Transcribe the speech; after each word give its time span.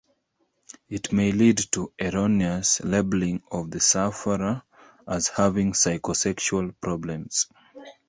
It 0.89 1.11
may 1.13 1.31
lead 1.31 1.59
to 1.73 1.93
erroneous 1.99 2.79
labelling 2.83 3.43
of 3.51 3.69
the 3.69 3.79
sufferer 3.79 4.63
as 5.07 5.27
having 5.27 5.73
psychosexual 5.73 6.73
problems. 6.81 7.45